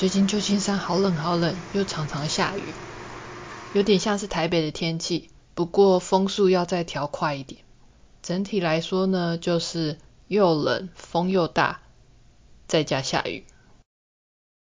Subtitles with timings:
[0.00, 2.62] 最近旧金山好冷好冷，又常常下雨，
[3.74, 7.60] 有点像是台北的天气，不过风速要再调快一点。
[8.22, 11.82] 整体来说呢，就是又冷，风又大，
[12.66, 13.44] 再加下雨。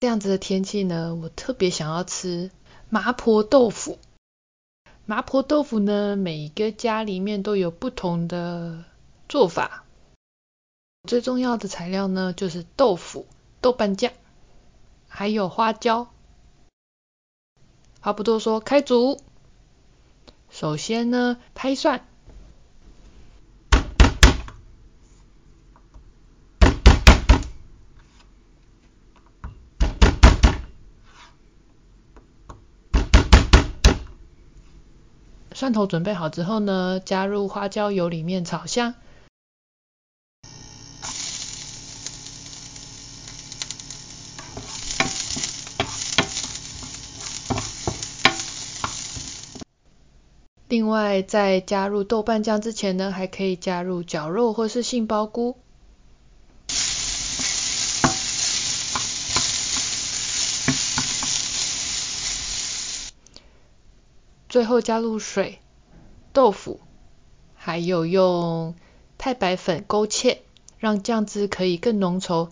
[0.00, 2.50] 这样子的天气呢，我特别想要吃
[2.88, 3.98] 麻婆豆腐。
[5.04, 8.84] 麻婆豆腐呢，每一个家里面都有不同的
[9.28, 9.84] 做法。
[11.06, 13.26] 最重要的材料呢，就是豆腐、
[13.60, 14.10] 豆瓣酱。
[15.12, 16.08] 还有花椒。
[18.00, 19.20] 话不多说，开煮。
[20.48, 22.06] 首先呢，拍蒜。
[35.52, 38.94] 蒜头准备好之后呢，加入花椒油里面炒香。
[50.70, 55.58] 另外，在加入豆瓣酱之前呢，还可以加入绞肉或是杏鲍菇。
[64.48, 65.58] 最后加入水、
[66.32, 66.78] 豆腐，
[67.56, 68.76] 还有用
[69.18, 70.38] 太白粉勾芡，
[70.78, 72.50] 让酱汁可以更浓稠，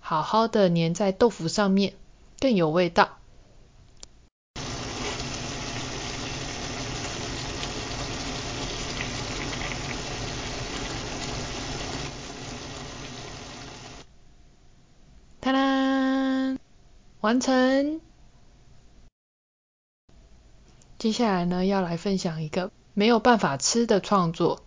[0.00, 1.94] 好好的粘在豆腐上面，
[2.38, 3.16] 更有味道。
[15.40, 16.56] 哒啦，
[17.24, 18.02] 完成。
[20.98, 24.62] 接下来呢，要来分享一个没有办法吃的创作。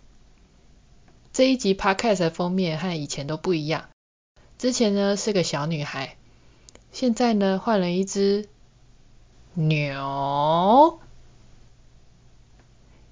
[1.32, 3.90] 这一集 Podcast 的封面和以前都不一样。
[4.58, 6.17] 之前呢是个小女孩，
[6.92, 8.50] 现在呢换了一只
[9.54, 11.00] 牛。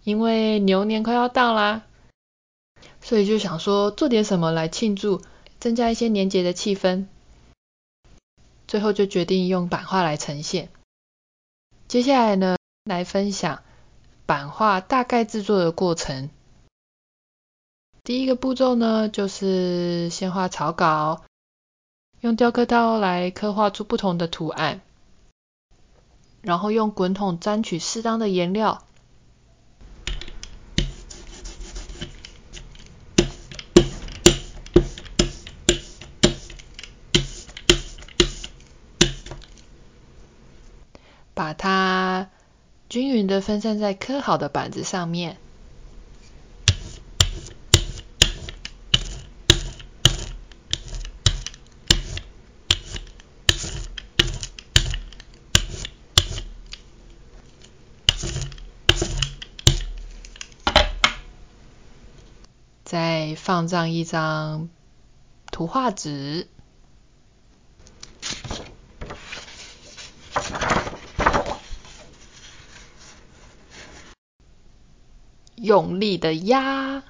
[0.04, 1.84] 因为牛年快要到啦，
[3.00, 5.22] 所以就想说做点什么来庆祝，
[5.60, 7.06] 增加一些年节的气氛。
[8.76, 10.68] 最后就决定用版画来呈现。
[11.88, 13.64] 接下来呢，来分享
[14.26, 16.30] 版画大概制作的过程。
[18.04, 21.22] 第一个步骤呢，就是先画草稿，
[22.20, 24.82] 用雕刻刀来刻画出不同的图案，
[26.42, 28.84] 然后用滚筒沾取适当的颜料。
[41.36, 42.32] 把它
[42.88, 45.38] 均匀的分散在刻好的板子上面，
[62.86, 64.70] 再放上一张
[65.52, 66.48] 图画纸。
[75.56, 77.04] 用力的压，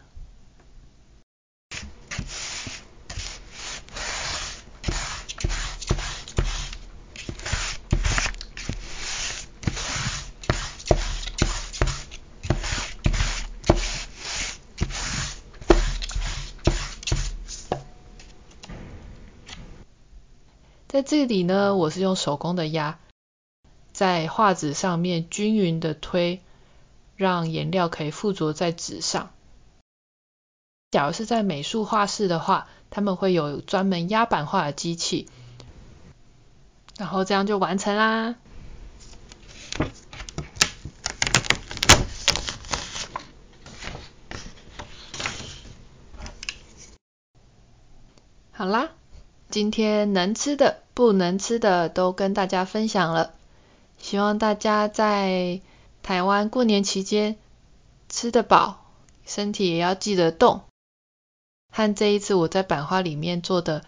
[20.87, 22.99] 在这里呢，我是用手工的压，
[23.91, 26.41] 在画纸上面均匀的推。
[27.15, 29.31] 让颜料可以附着在纸上。
[30.91, 35.27] 假如是在美术画室的话，他们会有专门压版画的机器，
[36.97, 38.35] 然后这样就完成啦。
[48.51, 48.91] 好啦，
[49.49, 53.33] 今天能吃的、不能吃的都跟大家分享了，
[53.97, 55.59] 希望大家在
[56.05, 57.35] 台湾过年期间
[58.09, 58.85] 吃得饱，
[59.25, 60.61] 身体也要记得动，
[61.73, 63.83] 和这一次我在版画里面做的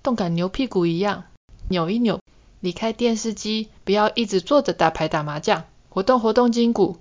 [0.00, 1.24] 动感牛屁股一样，
[1.68, 2.20] 扭一扭，
[2.60, 6.98] 离开电视机，不要一直坐着打牌打麻将，活动活动筋骨。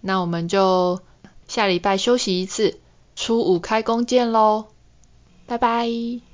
[0.00, 1.02] 那我们就
[1.46, 2.80] 下礼拜休息一次，
[3.14, 4.68] 初五开工见喽，
[5.44, 6.33] 拜拜。